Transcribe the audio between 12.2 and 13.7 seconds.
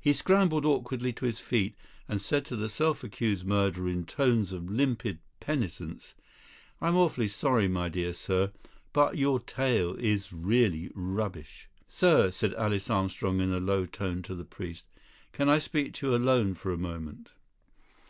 said Alice Armstrong in a